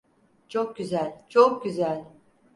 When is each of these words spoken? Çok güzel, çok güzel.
Çok 0.49 0.75
güzel, 0.77 1.25
çok 1.29 1.63
güzel. 1.63 2.05